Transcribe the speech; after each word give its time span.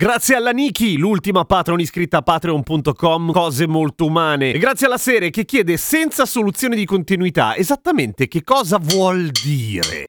Grazie 0.00 0.34
alla 0.34 0.52
Niki, 0.52 0.96
l'ultima 0.96 1.44
patron 1.44 1.78
iscritta 1.78 2.16
a 2.16 2.22
patreon.com, 2.22 3.32
cose 3.32 3.66
molto 3.66 4.06
umane. 4.06 4.52
E 4.52 4.58
grazie 4.58 4.86
alla 4.86 4.96
serie 4.96 5.28
che 5.28 5.44
chiede 5.44 5.76
senza 5.76 6.24
soluzione 6.24 6.74
di 6.74 6.86
continuità 6.86 7.54
esattamente 7.54 8.26
che 8.26 8.42
cosa 8.42 8.78
vuol 8.78 9.28
dire. 9.28 10.06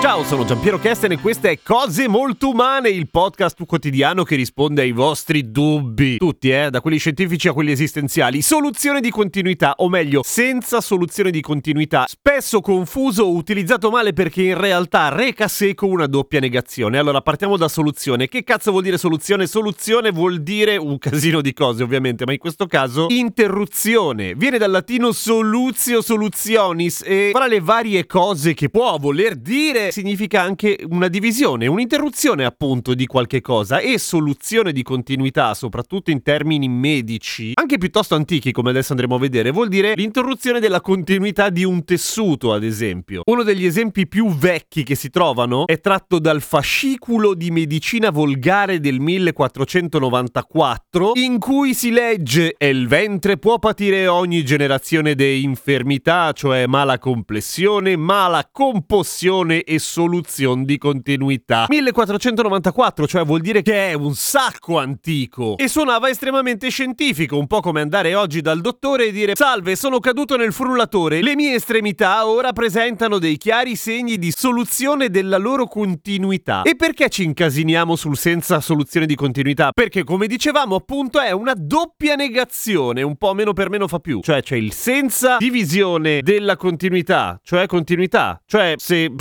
Ciao, 0.00 0.22
sono 0.22 0.44
Giampiero 0.44 0.78
Kesten 0.78 1.10
e 1.10 1.18
questa 1.18 1.48
è 1.48 1.58
Cose 1.60 2.06
Molto 2.06 2.50
Umane, 2.50 2.88
il 2.88 3.08
podcast 3.10 3.66
quotidiano 3.66 4.22
che 4.22 4.36
risponde 4.36 4.82
ai 4.82 4.92
vostri 4.92 5.50
dubbi. 5.50 6.18
Tutti, 6.18 6.50
eh, 6.50 6.70
da 6.70 6.80
quelli 6.80 6.98
scientifici 6.98 7.48
a 7.48 7.52
quelli 7.52 7.72
esistenziali. 7.72 8.40
Soluzione 8.40 9.00
di 9.00 9.10
continuità, 9.10 9.74
o 9.78 9.88
meglio, 9.88 10.22
senza 10.22 10.80
soluzione 10.80 11.32
di 11.32 11.40
continuità. 11.40 12.04
Spesso 12.06 12.60
confuso 12.60 13.24
o 13.24 13.32
utilizzato 13.32 13.90
male 13.90 14.12
perché 14.12 14.42
in 14.42 14.56
realtà 14.56 15.08
reca 15.08 15.48
seco 15.48 15.86
una 15.86 16.06
doppia 16.06 16.38
negazione. 16.38 16.96
Allora, 16.96 17.20
partiamo 17.20 17.56
da 17.56 17.66
soluzione. 17.66 18.28
Che 18.28 18.44
cazzo 18.44 18.70
vuol 18.70 18.84
dire 18.84 18.98
soluzione? 18.98 19.48
Soluzione 19.48 20.12
vuol 20.12 20.42
dire 20.42 20.76
un 20.76 20.96
casino 20.98 21.40
di 21.40 21.52
cose, 21.52 21.82
ovviamente, 21.82 22.24
ma 22.24 22.30
in 22.30 22.38
questo 22.38 22.66
caso 22.66 23.06
interruzione. 23.08 24.34
Viene 24.36 24.58
dal 24.58 24.70
latino 24.70 25.10
soluzio 25.10 26.00
solutionis 26.02 27.02
e 27.04 27.30
fra 27.32 27.48
le 27.48 27.60
varie 27.60 28.06
cose 28.06 28.54
che 28.54 28.68
può 28.68 28.96
voler 28.96 29.34
dire 29.34 29.87
significa 29.92 30.42
anche 30.42 30.78
una 30.88 31.08
divisione, 31.08 31.66
un'interruzione 31.66 32.44
appunto 32.44 32.94
di 32.94 33.06
qualche 33.06 33.40
cosa 33.40 33.78
e 33.78 33.98
soluzione 33.98 34.72
di 34.72 34.82
continuità, 34.82 35.54
soprattutto 35.54 36.10
in 36.10 36.22
termini 36.22 36.68
medici, 36.68 37.52
anche 37.54 37.78
piuttosto 37.78 38.14
antichi 38.14 38.52
come 38.52 38.70
adesso 38.70 38.92
andremo 38.92 39.16
a 39.16 39.18
vedere, 39.18 39.50
vuol 39.50 39.68
dire 39.68 39.94
l'interruzione 39.94 40.60
della 40.60 40.80
continuità 40.80 41.50
di 41.50 41.64
un 41.64 41.84
tessuto, 41.84 42.52
ad 42.52 42.64
esempio. 42.64 43.22
Uno 43.26 43.42
degli 43.42 43.64
esempi 43.64 44.06
più 44.06 44.28
vecchi 44.28 44.82
che 44.82 44.94
si 44.94 45.10
trovano 45.10 45.66
è 45.66 45.80
tratto 45.80 46.18
dal 46.18 46.40
fasciculo 46.40 47.34
di 47.34 47.50
medicina 47.50 48.10
volgare 48.10 48.80
del 48.80 49.00
1494, 49.00 51.12
in 51.14 51.38
cui 51.38 51.74
si 51.74 51.90
legge 51.90 52.54
e 52.56 52.68
il 52.68 52.88
ventre 52.88 53.38
può 53.38 53.58
patire 53.58 54.06
ogni 54.06 54.44
generazione 54.44 55.14
di 55.14 55.42
infermità, 55.42 56.32
cioè 56.32 56.66
mala 56.66 56.98
complessione, 56.98 57.96
mala 57.96 58.48
compossione 58.50 59.62
e 59.62 59.77
soluzione 59.78 60.64
di 60.64 60.78
continuità. 60.78 61.66
1494, 61.68 63.06
cioè 63.06 63.24
vuol 63.24 63.40
dire 63.40 63.62
che 63.62 63.90
è 63.90 63.92
un 63.94 64.14
sacco 64.14 64.78
antico 64.78 65.56
e 65.56 65.68
suonava 65.68 66.08
estremamente 66.08 66.68
scientifico, 66.70 67.38
un 67.38 67.46
po' 67.46 67.60
come 67.60 67.80
andare 67.80 68.14
oggi 68.14 68.40
dal 68.40 68.60
dottore 68.60 69.06
e 69.06 69.12
dire 69.12 69.34
"Salve, 69.34 69.76
sono 69.76 70.00
caduto 70.00 70.36
nel 70.36 70.52
frullatore. 70.52 71.22
Le 71.22 71.34
mie 71.34 71.54
estremità 71.54 72.26
ora 72.26 72.52
presentano 72.52 73.18
dei 73.18 73.36
chiari 73.36 73.76
segni 73.76 74.18
di 74.18 74.32
soluzione 74.34 75.10
della 75.10 75.38
loro 75.38 75.66
continuità". 75.66 76.62
E 76.62 76.76
perché 76.76 77.08
ci 77.08 77.24
incasiniamo 77.24 77.96
sul 77.96 78.16
senza 78.16 78.60
soluzione 78.60 79.06
di 79.06 79.14
continuità? 79.14 79.70
Perché 79.72 80.04
come 80.04 80.26
dicevamo, 80.26 80.74
appunto 80.74 81.20
è 81.20 81.30
una 81.30 81.54
doppia 81.56 82.14
negazione, 82.14 83.02
un 83.02 83.16
po' 83.16 83.34
meno 83.34 83.52
per 83.52 83.70
meno 83.70 83.88
fa 83.88 83.98
più, 83.98 84.20
cioè 84.20 84.42
c'è 84.42 84.56
il 84.56 84.72
senza 84.72 85.36
divisione 85.38 86.20
della 86.22 86.56
continuità, 86.56 87.40
cioè 87.42 87.66
continuità, 87.66 88.40
cioè 88.46 88.74
se 88.76 89.12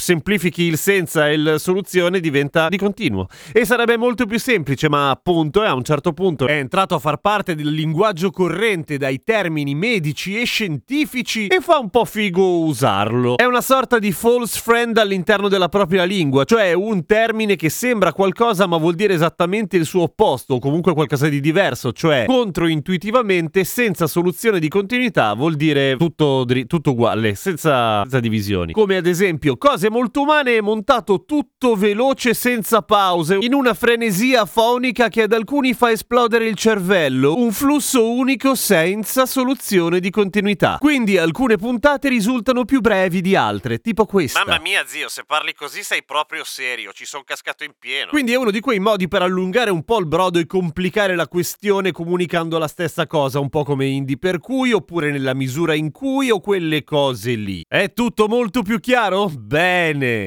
semplifichi 0.48 0.64
il 0.64 0.78
senza 0.78 1.30
e 1.30 1.38
la 1.38 1.58
soluzione 1.58 2.20
diventa 2.20 2.70
di 2.70 2.78
continuo. 2.78 3.28
E 3.52 3.66
sarebbe 3.66 3.98
molto 3.98 4.26
più 4.26 4.40
semplice, 4.40 4.90
ma 4.90 5.10
appunto 5.10 5.62
a 5.62 5.74
un 5.74 5.84
certo 5.84 6.14
punto 6.14 6.48
è 6.48 6.58
entrato 6.58 6.96
a 6.96 7.00
far 7.00 7.18
parte 7.18 7.56
del 7.56 7.70
linguaggio 7.70 8.32
corrente 8.32 8.98
dai 8.98 9.22
termini 9.24 9.76
medici 9.76 10.40
e 10.40 10.46
scientifici 10.46 11.48
e 11.48 11.60
fa 11.60 11.78
un 11.78 11.90
po' 11.90 12.06
figo 12.06 12.60
usarlo. 12.62 13.38
È 13.38 13.46
una 13.46 13.62
sorta 13.62 14.00
di 14.00 14.12
false 14.12 14.60
friend 14.60 14.98
all'interno 14.98 15.48
della 15.48 15.70
propria 15.70 16.04
lingua, 16.04 16.44
cioè 16.46 16.74
un 16.74 17.06
termine 17.06 17.56
che 17.56 17.70
sembra 17.70 18.14
qualcosa 18.14 18.66
ma 18.68 18.78
vuol 18.78 18.96
dire 18.96 19.14
esattamente 19.14 19.78
il 19.78 19.86
suo 19.86 20.04
opposto 20.04 20.56
o 20.56 20.60
comunque 20.60 20.94
qualcosa 20.94 21.28
di 21.28 21.40
diverso, 21.40 21.92
cioè 21.92 22.26
controintuitivamente 22.28 23.64
senza 23.64 24.08
soluzione 24.08 24.60
di 24.60 24.68
continuità 24.68 25.34
vuol 25.34 25.56
dire 25.56 25.96
tutto, 25.98 26.46
tutto 26.68 26.92
uguale, 26.92 27.36
senza, 27.36 28.02
senza 28.02 28.20
divisioni. 28.20 28.74
Come 28.74 28.98
ad 28.98 29.06
esempio 29.06 29.58
cose 29.58 29.90
molto 29.90 30.22
umane 30.22 30.37
è 30.46 30.62
montato 30.62 31.26
tutto 31.26 31.76
veloce 31.76 32.34
senza 32.34 32.82
pause, 32.82 33.38
in 33.42 33.54
una 33.54 33.74
frenesia 33.74 34.46
fonica 34.46 35.08
che 35.10 35.24
ad 35.24 35.34
alcuni 35.34 35.74
fa 35.74 35.92
esplodere 35.92 36.46
il 36.46 36.56
cervello, 36.56 37.36
un 37.36 37.52
flusso 37.52 38.12
unico 38.12 38.54
senza 38.54 39.26
soluzione 39.26 40.00
di 40.00 40.10
continuità. 40.10 40.78
Quindi 40.80 41.18
alcune 41.18 41.56
puntate 41.56 42.10
risultano 42.10 42.66
più 42.66 42.82
brevi 42.82 43.22
di 43.22 43.36
altre, 43.36 43.80
tipo 43.80 44.06
questa. 44.06 44.44
Mamma 44.46 44.60
mia, 44.60 44.84
zio, 44.86 45.10
se 45.10 45.24
parli 45.26 45.54
così 45.56 45.82
sei 45.82 46.04
proprio 46.04 46.44
serio, 46.44 46.92
ci 46.94 47.06
sono 47.06 47.24
cascato 47.26 47.64
in 47.64 47.74
pieno. 47.80 48.10
Quindi 48.12 48.34
è 48.34 48.36
uno 48.36 48.52
di 48.52 48.60
quei 48.60 48.80
modi 48.80 49.08
per 49.08 49.22
allungare 49.22 49.72
un 49.72 49.84
po' 49.84 50.00
il 50.00 50.08
brodo 50.08 50.40
e 50.40 50.46
complicare 50.46 51.16
la 51.16 51.28
questione 51.28 51.92
comunicando 51.92 52.58
la 52.58 52.68
stessa 52.68 53.08
cosa, 53.08 53.40
un 53.40 53.50
po' 53.50 53.64
come 53.64 53.86
indie 53.86 54.18
per 54.18 54.40
cui, 54.40 54.72
oppure 54.72 55.12
nella 55.12 55.34
misura 55.34 55.74
in 55.74 55.92
cui, 55.92 56.30
o 56.30 56.40
quelle 56.40 56.84
cose 56.84 57.34
lì. 57.34 57.64
È 57.68 57.92
tutto 57.94 58.28
molto 58.28 58.62
più 58.62 58.80
chiaro? 58.80 59.30
Bene. 59.30 60.27